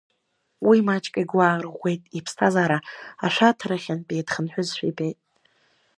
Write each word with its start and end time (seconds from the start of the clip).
Уи 0.67 0.77
маҷк 0.87 1.13
игәы 1.21 1.39
аарӷәӷәеит, 1.43 2.01
иԥсҭазаара 2.17 2.77
ашәарҭарахьынтәи 3.25 4.25
дхынҳәызшәа 4.27 4.85
ибеит. 4.89 5.19